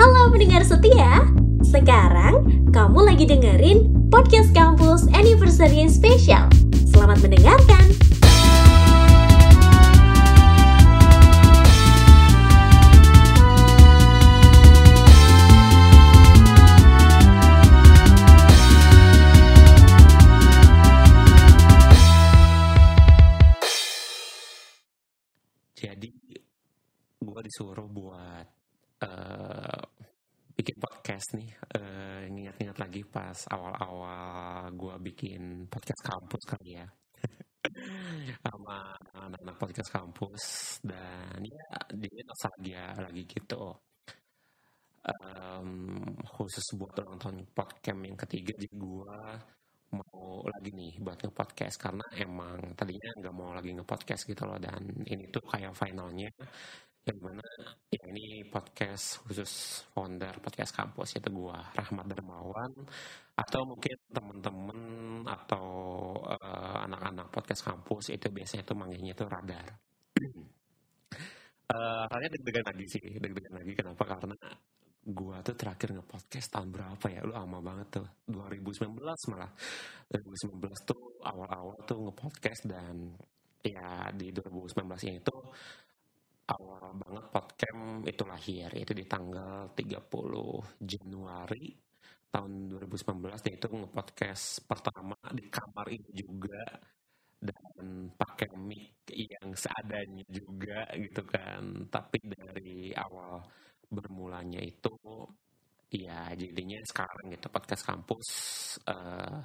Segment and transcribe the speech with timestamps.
[0.00, 1.28] Halo pendengar setia,
[1.60, 6.48] sekarang kamu lagi dengerin podcast kampus Anniversary Special.
[6.88, 7.84] Selamat mendengarkan.
[25.76, 26.08] Jadi
[27.20, 28.59] gue disuruh buat
[29.04, 29.80] eh,
[30.56, 31.50] bikin podcast nih.
[31.76, 36.86] eh, Ingat-ingat lagi pas awal-awal gue bikin podcast kampus kali ya.
[38.44, 40.42] Sama anak-anak podcast kampus
[40.84, 41.64] dan ya
[41.96, 43.72] dia nostalgia lagi gitu.
[45.00, 45.68] Em,
[46.28, 49.16] khusus buat ulang tahun podcast yang ketiga jadi gue
[49.96, 54.84] mau lagi nih buat nge-podcast karena emang tadinya nggak mau lagi nge-podcast gitu loh dan
[55.08, 56.28] ini tuh kayak finalnya
[57.08, 57.46] yang mana
[57.88, 62.72] ya ini podcast khusus founder podcast kampus yaitu gua Rahmat Darmawan.
[63.40, 64.80] Atau mungkin temen-temen
[65.24, 65.66] atau
[66.28, 69.68] eh, anak-anak podcast kampus itu biasanya tuh manggilnya tuh radar.
[72.10, 73.72] Rasanya deg-degan lagi sih deg-degan lagi.
[73.72, 74.02] Kenapa?
[74.04, 74.36] Karena
[75.00, 77.24] gua tuh terakhir nge-podcast tahun berapa ya?
[77.24, 78.06] Lu lama banget tuh.
[78.28, 78.92] 2019
[79.32, 79.50] malah.
[80.12, 83.16] 2019 tuh awal-awal tuh nge-podcast dan
[83.64, 85.40] ya di 2019 ini tuh
[86.54, 87.80] awal banget podcast
[88.12, 91.64] itu lahir itu di tanggal 30 Januari
[92.30, 96.62] tahun 2019 dan itu nge-podcast pertama di kamar ini juga
[97.40, 101.88] dan pakai mic yang seadanya juga gitu kan.
[101.88, 103.42] Tapi dari awal
[103.90, 104.94] bermulanya itu
[105.90, 108.28] ya jadinya sekarang gitu podcast kampus
[108.86, 109.36] eh,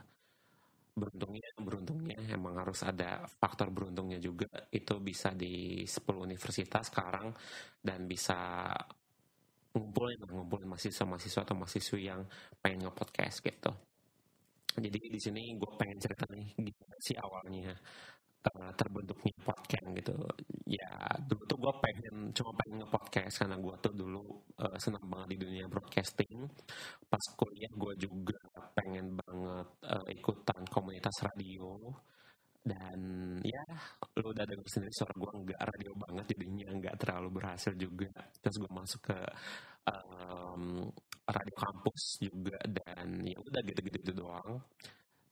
[0.99, 4.47] beruntungnya beruntungnya emang harus ada faktor beruntungnya juga.
[4.71, 7.27] Itu bisa di 10 universitas sekarang
[7.87, 8.33] dan bisa
[9.75, 12.21] ngumpulin ngumpulin mahasiswa-mahasiswa atau mahasiswa yang
[12.63, 13.71] pengen nge-podcast gitu.
[14.75, 17.71] Jadi di sini gue pengen cerita nih gimana sih awalnya
[18.77, 20.15] terbentuknya podcast gitu.
[20.67, 20.89] Ya
[21.27, 24.23] dulu tuh gue pengen cuma pengen nge-podcast karena gue tuh dulu
[24.61, 26.45] eh, senang banget di dunia broadcasting.
[27.09, 28.39] Pas kuliah gue juga
[28.77, 31.77] pengen banget eh, ikutan komunitas radio.
[32.65, 32.99] Dan
[33.45, 33.61] ya
[34.17, 38.09] lu udah denger sendiri suara gue nggak radio banget jadinya nggak terlalu berhasil juga.
[38.41, 39.19] Terus gue masuk ke
[39.85, 40.63] em,
[41.25, 44.61] radio kampus juga dan ya udah gitu-gitu doang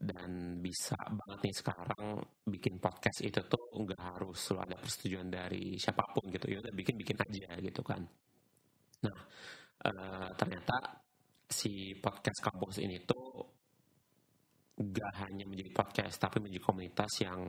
[0.03, 2.03] dan bisa banget nih sekarang
[2.43, 6.45] bikin podcast itu tuh nggak harus selalu ada persetujuan dari siapa pun gitu.
[6.51, 8.03] Ya udah bikin bikin aja gitu kan.
[9.07, 9.17] Nah
[9.87, 10.75] eh, ternyata
[11.47, 13.27] si podcast kampus ini tuh
[14.73, 17.39] gak hanya menjadi podcast tapi menjadi komunitas yang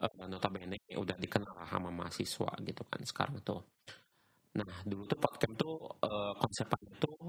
[0.00, 3.60] eh, notabene udah dikenal sama mahasiswa gitu kan sekarang tuh.
[4.56, 5.76] Nah dulu tuh podcast tuh
[6.08, 7.20] eh, konsepnya tuh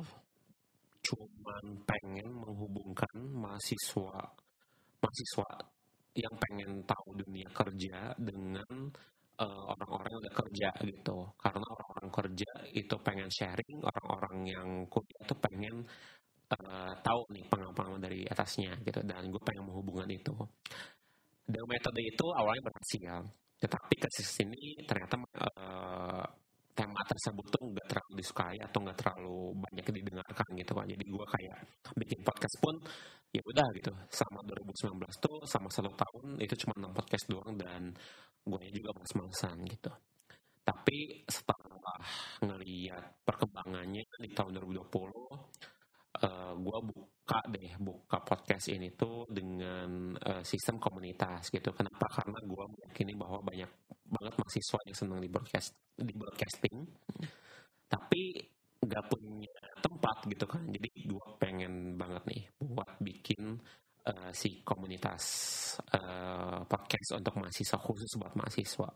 [1.04, 4.43] cuman pengen menghubungkan mahasiswa
[5.04, 5.50] mahasiswa
[6.14, 8.70] yang pengen tahu dunia kerja dengan
[9.42, 11.18] eh, orang-orang yang udah kerja gitu.
[11.42, 15.76] Karena orang-orang kerja itu pengen sharing orang-orang yang kuliah tuh pengen
[16.54, 19.02] eh, tahu nih pengalaman dari atasnya gitu.
[19.04, 20.34] Dan gue pengen menghubungkan itu.
[21.44, 23.14] Dan metode itu awalnya berhasil.
[23.60, 25.16] Tetapi ke sini ternyata
[25.58, 26.26] eh,
[26.74, 31.26] tema tersebut tuh nggak terlalu disukai atau nggak terlalu banyak didengarkan gitu kan jadi gue
[31.38, 31.58] kayak
[32.02, 32.76] bikin podcast pun
[33.34, 33.92] ya udah gitu.
[34.14, 37.90] Sama 2019 tuh sama satu tahun itu cuma 6 podcast doang dan
[38.46, 39.92] gue juga males-malesan gitu.
[40.64, 41.98] Tapi setelah
[42.46, 50.44] ngeliat perkembangannya di tahun 2020 eh, gue buka deh buka podcast ini tuh dengan eh,
[50.46, 51.74] sistem komunitas gitu.
[51.74, 52.06] Kenapa?
[52.14, 53.72] Karena gue meyakini bahwa banyak
[54.14, 56.78] banget mahasiswa yang senang di broadcast di broadcasting.
[57.90, 58.22] Tapi
[58.84, 59.63] nggak punya
[60.04, 60.68] tempat gitu kan.
[60.68, 63.56] Jadi gue pengen banget nih buat bikin
[64.04, 65.24] eh, si komunitas
[65.96, 68.92] eh, podcast untuk mahasiswa khusus buat mahasiswa.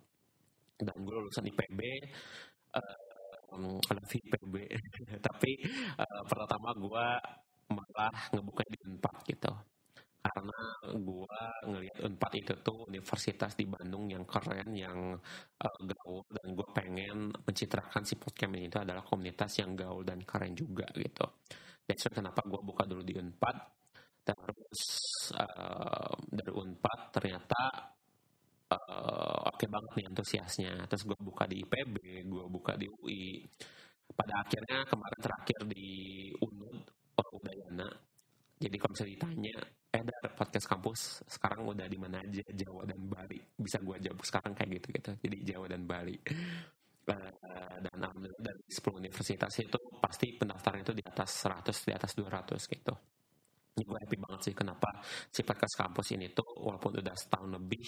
[0.75, 1.79] Dan gue lulusan IPB
[2.75, 2.95] eh,
[3.87, 4.55] ada IPB
[5.31, 5.51] tapi
[5.95, 7.07] eh, pertama gue
[7.71, 9.51] malah ngebuka di Unpad gitu
[10.21, 10.59] karena
[10.97, 11.35] gue
[11.71, 15.15] ngelihat Unpad itu tuh universitas di Bandung yang keren yang
[15.61, 20.19] eh, gaul dan gue pengen mencitrakan si podcast ini itu adalah komunitas yang gaul dan
[20.23, 21.25] keren juga gitu.
[21.87, 23.57] That's why kenapa gue buka dulu di Unpad.
[24.27, 24.81] Terus
[25.37, 27.61] eh, dari Unpad ternyata
[28.73, 30.73] eh, oke banget nih antusiasnya.
[30.89, 31.95] Terus gue buka di IPB
[32.27, 33.47] gue buka di UI
[34.17, 35.87] pada akhirnya kemarin terakhir di
[36.41, 36.79] UNUD
[37.37, 37.89] Udayana
[38.57, 39.55] jadi kalau misalnya ditanya
[39.93, 40.99] eh dari podcast kampus
[41.29, 42.43] sekarang udah di mana aja?
[42.51, 43.39] Jawa dan Bali.
[43.53, 46.17] Bisa gue jawab sekarang kayak gitu gitu jadi Jawa dan Bali.
[47.07, 52.11] Uh, dan alhamdulillah dari 10 universitas itu pasti pendaftaran itu di atas 100 di atas
[52.19, 52.93] 200 gitu.
[53.77, 54.89] Ini gue happy banget sih kenapa
[55.31, 57.85] si podcast kampus ini tuh walaupun udah setahun lebih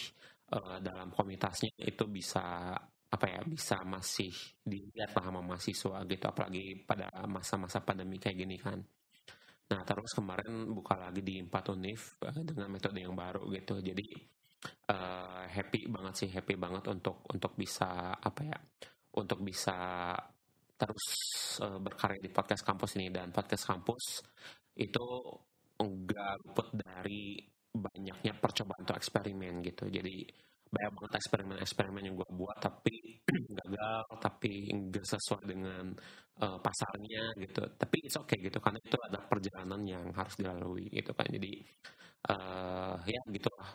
[0.56, 2.72] uh, dalam komunitasnya itu bisa
[3.10, 4.32] apa ya bisa masih
[4.64, 6.26] dilihat lah sama mahasiswa gitu.
[6.30, 8.80] Apalagi pada masa-masa pandemi kayak gini kan
[9.70, 13.78] nah terus kemarin buka lagi di empat univ uh, dengan metode yang baru gitu.
[13.78, 14.06] Jadi
[14.90, 18.58] uh, happy banget sih happy banget untuk untuk bisa apa ya
[19.22, 19.78] untuk bisa
[20.80, 21.06] terus
[21.62, 23.14] uh, berkarya di podcast kampus ini.
[23.14, 24.26] Dan podcast kampus
[24.80, 25.08] itu
[25.80, 27.38] enggak luput dari
[27.70, 29.86] banyaknya percobaan untuk eksperimen gitu.
[29.86, 30.26] Jadi
[30.70, 33.26] banyak banget eksperimen-eksperimen yang gue buat tapi
[33.58, 35.98] gagal tapi enggak sesuai dengan
[36.44, 37.62] uh, pasarnya gitu.
[37.76, 41.52] Tapi it's okay gitu karena itu ada perjalanan yang harus dilalui gitu kan jadi
[42.32, 43.72] uh, ya gitu lah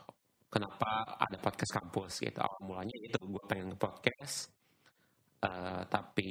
[0.53, 2.39] kenapa ada podcast kampus gitu.
[2.41, 4.49] Awal mulanya itu gue pengen podcast
[5.45, 6.29] uh, tapi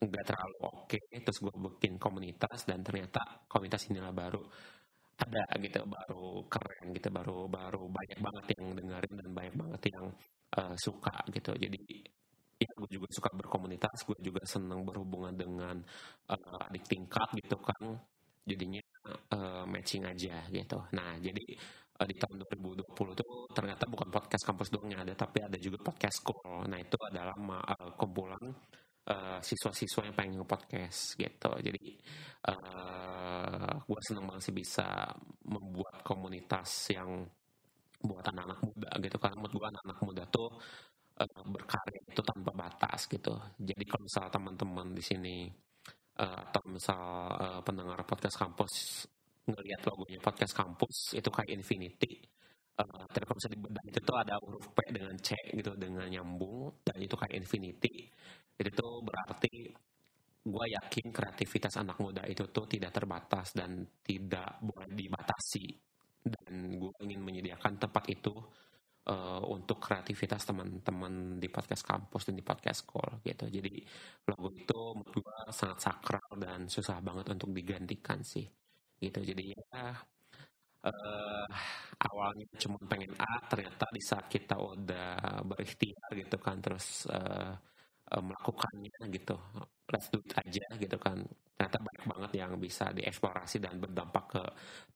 [0.00, 0.96] nggak terlalu oke.
[0.96, 1.20] Okay.
[1.24, 3.20] terus gue bikin komunitas dan ternyata
[3.50, 4.40] komunitas inilah baru
[5.20, 10.06] ada gitu baru keren gitu baru baru banyak banget yang dengerin dan banyak banget yang
[10.56, 11.52] uh, suka gitu.
[11.56, 11.80] Jadi
[12.60, 15.76] ya gue juga suka berkomunitas gue juga senang berhubungan dengan
[16.28, 17.96] uh, adik tingkat gitu kan
[18.44, 18.82] jadinya
[19.32, 21.44] uh, matching aja gitu nah jadi
[21.96, 22.84] uh, di tahun 2020
[23.16, 27.00] tuh ternyata bukan podcast kampus doang yang ada tapi ada juga podcast school nah itu
[27.00, 28.44] adalah uh, kumpulan
[29.08, 31.50] uh, siswa-siswa yang pengen nge-podcast gitu.
[31.62, 31.84] Jadi
[32.50, 35.10] uh, gue seneng banget sih bisa
[35.46, 37.24] membuat komunitas yang
[38.00, 39.32] buat anak-anak muda gitu kan.
[39.36, 40.48] Menurut gue anak-anak muda tuh
[41.20, 43.36] uh, berkarya itu tanpa batas gitu.
[43.60, 45.36] Jadi kalau misal teman-teman di sini
[46.20, 47.02] uh, atau misal
[47.36, 49.04] uh, pendengar podcast kampus
[49.48, 52.20] ngelihat logonya podcast kampus itu kayak infinity.
[52.80, 57.12] Uh, Telkomsel dibedah itu tuh ada huruf P dengan C gitu dengan nyambung dan itu
[57.12, 58.08] kayak infinity.
[58.56, 59.52] Itu tuh berarti
[60.40, 65.66] gue yakin kreativitas anak muda itu tuh tidak terbatas dan tidak boleh dibatasi.
[66.20, 68.32] Dan gue ingin menyediakan tempat itu
[69.10, 73.44] uh, untuk kreativitas teman-teman di podcast kampus dan di podcast call gitu.
[73.50, 73.82] Jadi
[74.30, 78.46] logo itu menurut gue sangat sakral dan susah banget untuk digantikan sih
[79.02, 79.18] gitu.
[79.20, 79.94] Jadi ya
[80.86, 81.46] uh,
[82.08, 87.52] awalnya cuma pengen A ternyata di saat kita udah berikhtiar gitu kan terus uh,
[88.14, 89.34] uh, melakukannya gitu.
[89.90, 91.18] Let's do it aja gitu kan.
[91.56, 94.42] Ternyata banyak banget yang bisa dieksplorasi dan berdampak ke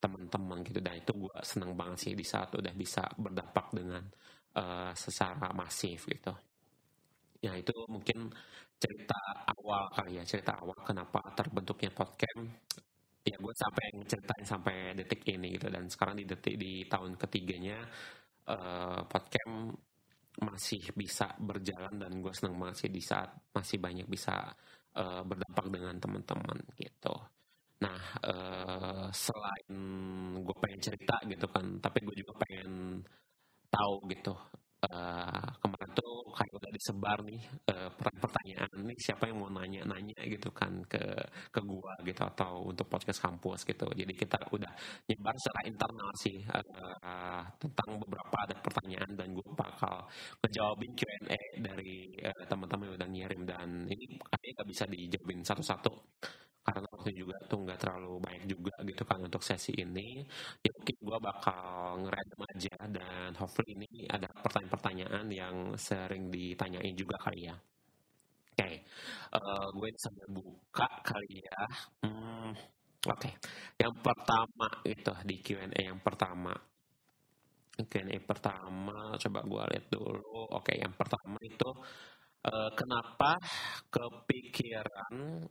[0.02, 0.78] teman-teman gitu.
[0.84, 4.04] Dan itu gue seneng banget sih di saat udah bisa berdampak dengan
[4.58, 6.32] uh, secara masif gitu.
[7.44, 8.18] Ya itu mungkin
[8.82, 9.16] cerita
[9.52, 12.40] awal kali ya cerita awal kenapa terbentuknya podcast.
[13.24, 15.66] Ya gue sampai ceritain sampai detik ini gitu.
[15.74, 17.76] Dan sekarang di detik di tahun ketiganya
[18.52, 19.52] uh, podcast
[20.42, 24.50] masih bisa berjalan dan gue seneng banget di saat masih banyak bisa
[24.98, 27.14] uh, berdampak dengan teman-teman gitu.
[27.82, 29.74] Nah uh, selain
[30.42, 33.02] gue pengen cerita gitu kan, tapi gue juga pengen
[33.70, 34.34] tahu gitu
[34.86, 37.40] uh, kemarin tuh kayak udah disebar nih
[37.70, 41.02] uh, pertanyaan nih siapa yang mau nanya-nanya gitu kan ke
[41.54, 43.86] ke gua gitu atau untuk podcast kampus gitu.
[43.94, 44.72] Jadi kita udah
[45.08, 49.94] nyebar secara internal sih uh, tentang beberapa ada pertanyaan dan gua bakal
[50.42, 55.92] ngejawabin Q&A dari uh, teman-teman yang udah ngirim dan ini kayaknya gak bisa dijawabin satu-satu
[56.64, 60.24] karena waktu juga tuh nggak terlalu banyak juga gitu kan untuk sesi ini
[60.64, 61.64] ya mungkin gue bakal
[62.08, 68.74] ngerandom aja dan hopefully ini ada pertanyaan-pertanyaan yang sering ditanyain juga kali ya oke okay.
[69.34, 71.60] uh, eh, gue sambil buka kali ya
[72.06, 72.50] hmm,
[73.08, 73.32] oke okay.
[73.80, 76.54] yang pertama itu di Q&A yang pertama
[77.74, 81.70] Q&A pertama coba gue lihat dulu oke okay, yang pertama itu
[82.46, 83.34] uh, kenapa
[83.90, 85.42] kepikiran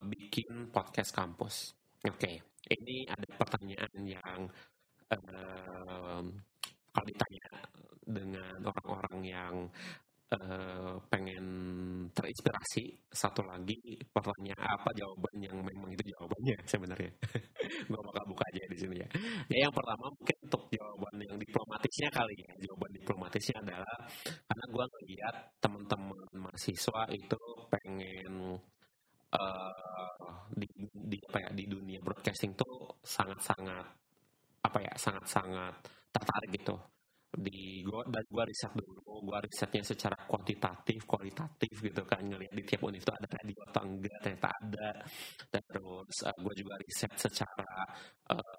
[0.00, 1.76] bikin podcast kampus?
[2.00, 2.36] Oke, okay.
[2.72, 4.40] ini ada pertanyaan yang
[5.12, 6.24] um,
[6.90, 7.46] kalau ditanya
[8.08, 8.56] dengan
[9.20, 9.54] orang-orang yang
[10.32, 11.46] uh, pengen
[12.14, 17.12] terinspirasi, satu lagi pertanyaan apa jawaban yang memang itu jawabannya sebenarnya.
[17.88, 19.08] Gue bakal buka aja di sini ya.
[19.52, 22.52] Ya yang pertama mungkin untuk jawaban yang diplomatisnya kali ya.
[22.64, 23.96] Jawaban diplomatisnya adalah
[24.48, 28.32] karena gue ngeliat teman-teman mahasiswa itu pengen
[29.34, 33.86] uh, di, di apa ya di dunia broadcasting tuh sangat-sangat
[34.60, 35.72] apa ya sangat-sangat
[36.12, 36.76] tertarik gitu
[37.30, 42.22] di gua dan gua riset dulu gua risetnya secara kuantitatif kualitatif gitu kan.
[42.24, 44.88] Ngelihat di tiap univ itu ada radio atau enggak ternyata ada.
[45.52, 47.70] Terus uh, gua juga riset secara
[48.32, 48.56] uh,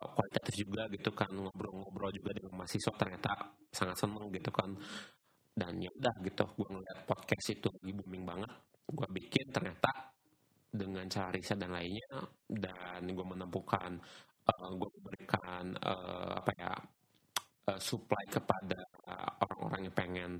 [0.00, 1.30] kualitatif juga gitu kan.
[1.32, 3.30] Ngobrol-ngobrol juga dengan mahasiswa ternyata
[3.72, 4.70] sangat seneng gitu kan.
[5.54, 8.50] Dan ya udah gitu gue ngeliat podcast itu lagi booming banget.
[8.90, 10.10] Gue bikin ternyata
[10.74, 12.26] dengan cara riset dan lainnya.
[12.50, 13.92] Dan gue menemukan
[14.50, 16.72] uh, gue memberikan uh, apa ya
[17.70, 18.78] uh, supply kepada
[19.44, 20.30] orang-orang yang pengen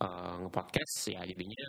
[0.00, 1.64] uh, ngepodcast ya jadinya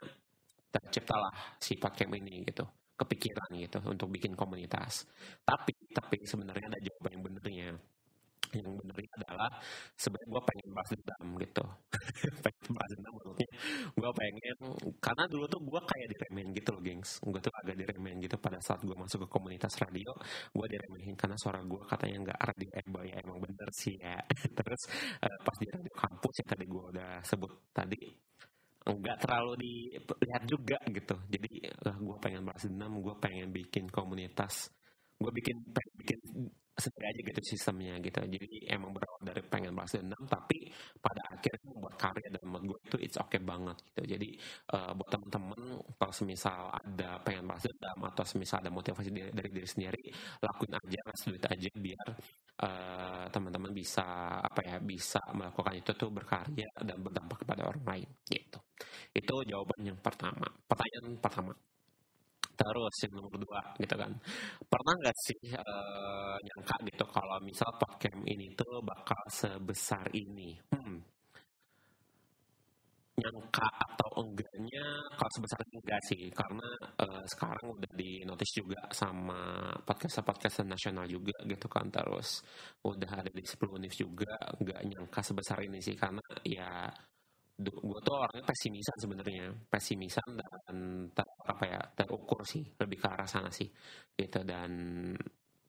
[0.71, 2.65] terciptalah si podcast ini gitu.
[2.99, 5.09] Kepikiran gitu untuk bikin komunitas.
[5.41, 7.69] Tapi tapi sebenarnya ada jawaban yang benernya
[8.51, 9.49] yang benernya adalah
[9.95, 11.63] sebenarnya gue pengen bahas dendam gitu.
[12.45, 13.49] Pengen bahas dendam maksudnya.
[13.95, 14.57] Gue pengen
[14.99, 17.11] karena dulu tuh gue kayak diremehin gitu loh gengs.
[17.23, 20.11] Gue tuh agak diremehin gitu pada saat gue masuk ke komunitas radio.
[20.51, 24.19] Gue diremehin karena suara gue katanya nggak radioable ya emang bener sih ya.
[24.57, 24.81] Terus
[25.23, 27.99] uh, pas di radio kampus yang tadi gue udah sebut tadi
[28.81, 31.15] nggak terlalu dilihat juga gitu.
[31.29, 31.51] Jadi
[31.85, 34.73] uh, gue pengen bahas dendam gue pengen bikin komunitas.
[35.21, 35.61] Gue bikin
[36.01, 36.19] bikin
[36.81, 38.17] sendiri aja gitu sistemnya gitu.
[38.25, 42.79] Jadi emang berawal dari pengen bahas dendam tapi pada akhirnya membuat karya dan menurut gue
[42.89, 44.01] itu it's okay banget gitu.
[44.17, 44.29] Jadi
[44.73, 45.61] uh, buat temen-temen
[45.99, 50.03] kalau semisal ada pengen bahas dendam atau semisal ada motivasi dari, dari diri sendiri
[50.41, 52.07] lakuin aja kasih aja biar
[52.65, 54.05] uh, teman-teman bisa
[54.41, 58.59] apa ya bisa melakukan itu tuh berkarya dan berdampak kepada orang lain gitu.
[59.13, 60.47] Itu jawaban yang pertama.
[60.69, 61.51] Pertanyaan pertama
[62.55, 64.11] terus yang nomor dua gitu kan
[64.67, 70.97] pernah nggak sih uh, nyangka gitu kalau misal podcast ini tuh bakal sebesar ini hmm.
[73.21, 76.67] nyangka atau enggaknya kalau sebesar ini enggak sih karena
[77.01, 82.41] uh, sekarang udah di notice juga sama podcast podcast nasional juga gitu kan terus
[82.85, 86.89] udah ada di 10 univ juga nggak nyangka sebesar ini sih karena ya
[87.69, 89.45] gue tuh orangnya pesimisan sebenarnya.
[89.69, 90.77] Pesimisan dan
[91.13, 92.65] ter, apa ya terukur sih.
[92.65, 93.69] Lebih ke arah sana sih
[94.17, 94.41] gitu.
[94.41, 94.71] Dan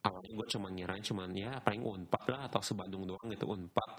[0.06, 3.90] awalnya gue cuma ngira cuman ya paling unpad lah atau sebandung doang gitu unpad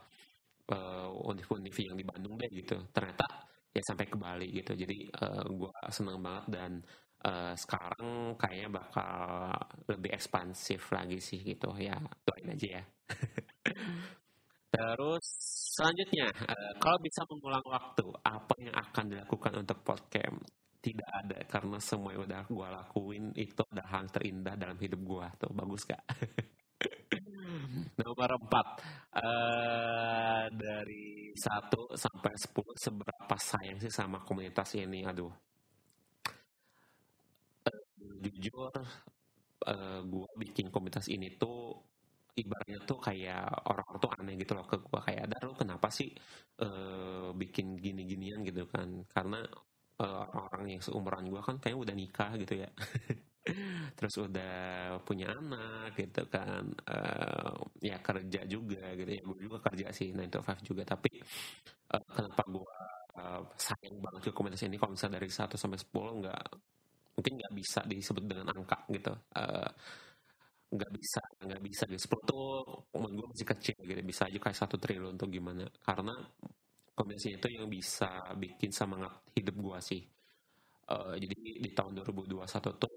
[0.72, 2.78] uh, eh, univ-univ yang di Bandung deh gitu.
[2.90, 3.26] Ternyata
[3.74, 4.74] ya sampai ke Bali gitu.
[4.74, 6.72] Jadi uh, eh, gue seneng banget dan
[7.28, 9.54] uh, sekarang kayaknya bakal
[9.92, 11.76] lebih ekspansif lagi sih gitu.
[11.78, 12.84] Ya doain aja ya
[14.74, 15.26] Terus
[15.78, 20.34] selanjutnya, uh, kalau bisa mengulang waktu, apa yang akan dilakukan untuk podcast?
[20.84, 25.28] Tidak ada, karena semua yang udah gue lakuin itu adalah hal terindah dalam hidup gue.
[25.40, 26.04] Tuh, bagus gak?
[28.02, 28.68] Nomor empat,
[29.16, 35.06] uh, dari satu sampai sepuluh, seberapa sayang sih sama komunitas ini?
[35.08, 35.32] Aduh,
[37.70, 37.82] uh,
[38.26, 38.74] jujur,
[39.70, 41.93] uh, gue bikin komunitas ini tuh
[42.34, 46.10] ibaratnya tuh kayak orang-orang tuh aneh gitu loh ke gue kayak ada lo kenapa sih
[46.66, 48.42] uh, bikin gini-ginian?
[48.42, 49.06] Gitu kan.
[49.10, 49.38] Karena
[50.02, 52.70] uh, orang-orang yang seumuran gue kan kayak udah nikah gitu ya.
[53.98, 54.54] Terus udah
[55.06, 56.64] punya anak gitu kan.
[56.90, 59.10] Uh, ya kerja juga gitu.
[59.14, 60.84] Ya gue juga kerja sih 9 to 5 juga.
[60.88, 61.12] Tapi
[61.94, 62.68] uh, kenapa gue
[63.22, 64.78] uh, sayang banget ke komunitas ini?
[64.82, 66.44] Kalau misalnya dari 1 sampai 10 nggak
[67.14, 69.14] mungkin nggak bisa disebut dengan angka gitu.
[69.38, 69.70] Uh,
[70.74, 71.84] nggak bisa nggak bisa.
[72.02, 72.46] Sepuluh tuh
[72.98, 74.02] umur gue masih kecil gitu.
[74.02, 75.66] Bisa aja kayak satu triliun tuh gimana.
[75.86, 76.14] Karena
[76.98, 80.02] kombinasi itu yang bisa bikin semangat hidup gue sih.
[80.84, 82.94] Uh, jadi di tahun 2021 tuh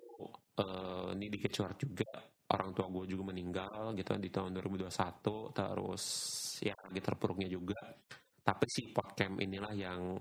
[0.60, 2.12] uh, ini dikecuar juga.
[2.46, 6.04] Orang tua gue juga meninggal gitu di tahun 2021 terus
[6.62, 7.78] ya lagi terpuruknya juga.
[8.46, 10.14] Tapi si podcast inilah yang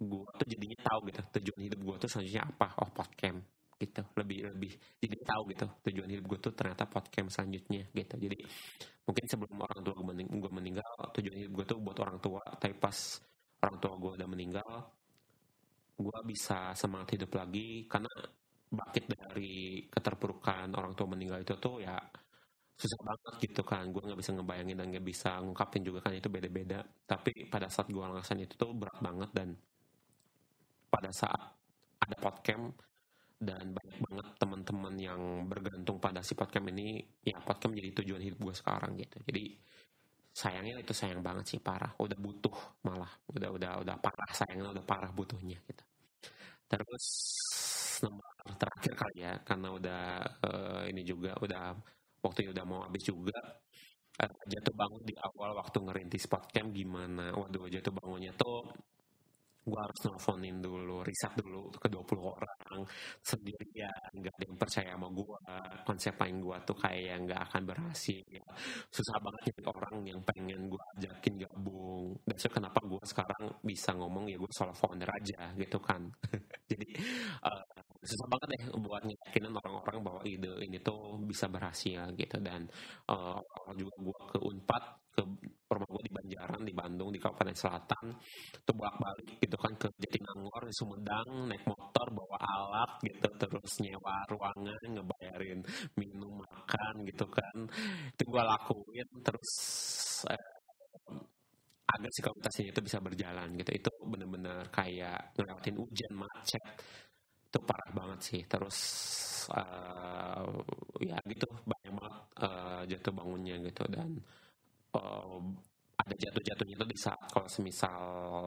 [0.00, 2.68] gue tuh jadinya tahu gitu tujuan hidup gue tuh selanjutnya apa.
[2.80, 4.02] Oh podcast gitu.
[4.20, 8.14] Lebih lebih jadi tahu gitu tujuan hidup gue tuh ternyata podcast selanjutnya gitu.
[8.20, 8.36] Jadi
[9.08, 12.42] mungkin sebelum orang tua gue, mening meninggal tujuan hidup gue tuh buat orang tua.
[12.60, 12.96] Tapi pas
[13.64, 14.72] orang tua gue udah meninggal
[16.00, 17.88] gue bisa semangat hidup lagi.
[17.88, 18.12] Karena
[18.70, 21.96] bangkit dari keterpurukan orang tua meninggal itu tuh ya
[22.76, 23.88] susah banget gitu kan.
[23.88, 26.84] Gue nggak bisa ngebayangin dan nggak bisa ngungkapin juga kan itu beda-beda.
[27.08, 29.48] Tapi pada saat gue ngerasain itu tuh berat banget dan
[30.90, 31.56] pada saat
[32.00, 32.89] ada podcast
[33.40, 38.38] dan banyak banget teman-teman yang bergantung pada si podcast ini ya podcast menjadi tujuan hidup
[38.44, 39.16] gue sekarang gitu.
[39.24, 39.44] Jadi
[40.28, 41.96] sayangnya itu sayang banget sih parah.
[41.96, 43.08] Udah butuh malah.
[43.32, 45.84] Udah udah udah parah sayangnya udah parah butuhnya gitu.
[46.68, 47.06] Terus
[48.04, 48.28] nomor
[48.60, 50.02] terakhir kali ya karena udah
[50.44, 51.76] uh, ini juga udah
[52.20, 53.36] waktunya udah mau habis juga.
[54.20, 57.32] Uh, jatuh bangun di awal waktu ngerintis podcast gimana?
[57.32, 58.68] Waduh jatuh bangunnya tuh
[59.70, 62.82] gue harus nelfonin dulu, riset dulu ke 20 orang
[63.22, 65.38] sendirian, nggak ada yang percaya sama gue,
[65.86, 68.42] konsep lain gue tuh kayak nggak akan berhasil,
[68.90, 73.90] susah banget nyari orang yang pengen gue ajakin gabung, dan so kenapa gue sekarang bisa
[73.94, 76.02] ngomong ya gue solo founder aja gitu kan,
[76.70, 76.88] jadi
[77.46, 77.62] uh,
[78.00, 82.40] susah banget deh buat nyakinin orang-orang bahwa ide ini tuh bisa berhasil gitu.
[82.40, 82.64] Dan
[83.12, 83.36] uh,
[83.76, 84.84] juga gue ke Unpad
[85.24, 88.04] ke rumah gue di Banjaran di Bandung di Kabupaten Selatan
[88.64, 93.72] tuh bolak balik gitu kan ke Jatinangor di Sumedang naik motor bawa alat gitu terus
[93.84, 95.60] nyewa ruangan ngebayarin
[95.94, 97.56] minum makan gitu kan.
[98.16, 99.50] Itu gue lakuin terus
[100.28, 100.60] eh,
[101.90, 103.70] agar psikomotorisnya itu bisa berjalan gitu.
[103.74, 106.62] Itu bener-bener kayak ngelewatin hujan macet.
[107.50, 108.40] Itu parah banget sih.
[108.46, 108.78] Terus
[109.50, 110.46] uh,
[111.02, 112.14] ya gitu banyak banget
[112.46, 113.82] uh, jatuh bangunnya gitu.
[113.90, 114.22] Dan
[114.96, 115.40] uh,
[116.00, 118.00] ada jatuh-jatuhnya itu di saat kalau semisal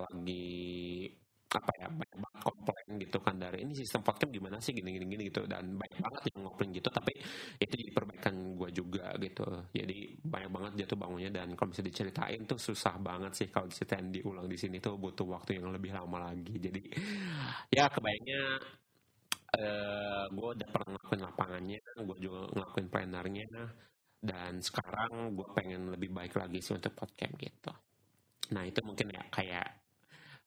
[0.09, 0.49] lagi
[1.53, 4.73] apa ya banyak banget komplain gitu kan dari ini sistem podcast gimana sih?
[4.73, 5.45] Gini gini gitu.
[5.45, 7.13] Dan banyak banget yang ngomongin gitu tapi
[7.61, 9.45] itu jadi perbaikan gue juga gitu.
[9.69, 14.09] Jadi banyak banget jatuh bangunnya dan kalau bisa diceritain tuh susah banget sih kalau diceritain
[14.09, 16.57] diulang di sini tuh butuh waktu yang lebih lama lagi.
[16.57, 16.81] Jadi
[17.69, 18.41] ya kebayangnya
[19.57, 23.45] uh, gue udah pernah ngelakuin lapangannya gue juga ngelakuin plannernya
[24.23, 27.71] dan sekarang gue pengen lebih baik lagi sih untuk podcast gitu.
[28.55, 29.67] Nah itu mungkin ya kayak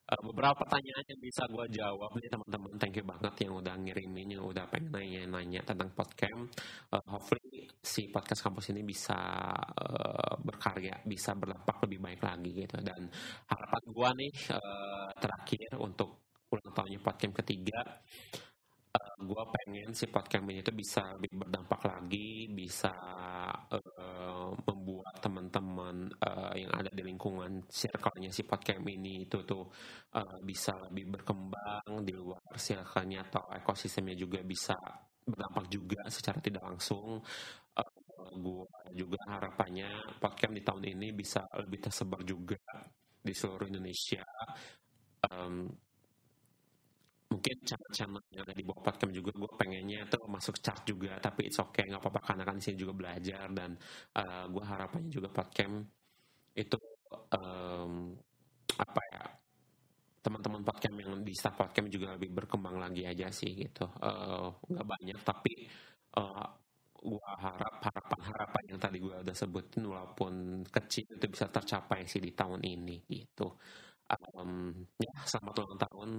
[0.09, 2.73] uh, beberapa pertanyaan yang bisa gue jawab nih teman-teman.
[2.80, 6.56] Thank you banget yang udah ngirimin yang udah pengen nanya-nanya tentang podcast.
[6.88, 9.21] Uh, hopefully si podcast kampus ini bisa
[9.61, 12.80] uh, berkarya bisa berdampak lebih baik lagi gitu.
[12.80, 13.12] Dan
[13.52, 17.80] harapan gue nih uh, terakhir untuk ulang tahunnya podcast ketiga
[18.96, 22.92] uh, gue pengen si podcast ini itu bisa lebih berdampak lagi bisa
[23.68, 29.68] uh, membuat teman-teman uh, yang ada di lingkungan circle-nya si podcast ini itu tuh
[30.16, 34.76] uh, bisa lebih berkembang di luar circle-nya atau ekosistemnya juga bisa
[35.26, 37.20] berdampak juga secara tidak langsung.
[37.76, 38.64] Uh, gue
[38.96, 42.56] juga harapannya podcast di tahun ini bisa lebih tersebar juga
[43.20, 44.22] di seluruh Indonesia.
[45.26, 45.66] Um,
[47.26, 51.50] mungkin channel-channel yang ada di bawah podcast juga gue pengennya tuh masuk chart juga tapi
[51.50, 53.75] it's okay nggak apa-apa karena kan sini juga belajar dan
[54.14, 55.75] uh, eh, gue harapannya juga podcast
[56.54, 56.78] itu
[57.35, 58.14] um,
[58.78, 59.25] apa ya
[60.23, 63.87] teman-teman podcast yang di staff podcast juga lebih berkembang lagi aja sih gitu.
[64.02, 65.71] Uh, nggak banyak tapi
[66.18, 66.47] uh,
[66.99, 72.34] gue harap harapan-harapan yang tadi gue udah sebutin walaupun kecil itu bisa tercapai sih di
[72.34, 73.54] tahun ini gitu
[74.10, 76.10] um, ya selamat ulang tahun.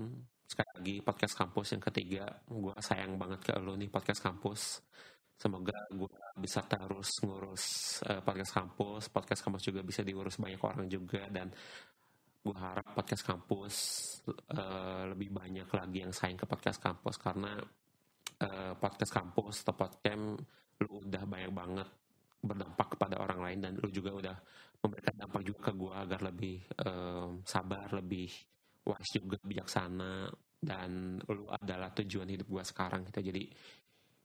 [0.48, 2.26] Sekali lagi podcast kampus yang ketiga.
[2.48, 4.84] Gue sayang banget ke lo nih podcast kampus.
[5.38, 7.66] Semoga gue bisa terus ngurus
[8.08, 9.04] uh, podcast kampus.
[9.12, 11.28] Podcast kampus juga bisa diurus banyak orang juga.
[11.28, 11.52] Dan
[12.42, 13.76] gue harap podcast kampus
[14.56, 17.20] uh, lebih banyak lagi yang sayang ke podcast kampus.
[17.20, 17.60] Karena
[18.44, 20.24] uh, podcast kampus atau podcast
[20.78, 21.90] lu udah banyak banget
[22.48, 24.38] berdampak kepada orang lain dan lu juga udah
[24.82, 28.30] memberikan dampak juga ke gue agar lebih um, sabar lebih
[28.88, 33.20] wise juga bijaksana dan lu adalah tujuan hidup gue sekarang gitu.
[33.20, 33.44] Jadi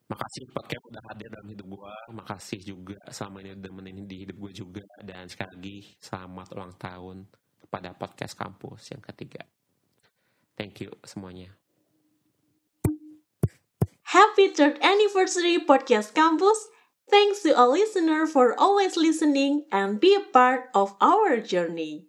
[0.08, 4.36] makasih podcast udah hadir dalam hidup gue makasih juga selama ini udah menemani di hidup
[4.48, 4.84] gue juga.
[5.00, 7.16] Dan sekali lagi selamat ulang tahun
[7.66, 9.42] kepada podcast kampus yang ketiga.
[10.56, 11.52] Thank you semuanya.
[14.12, 16.68] Happy third anniversary podcast kampus
[17.12, 22.08] Thanks to all listener for always listening and be a part of our journey.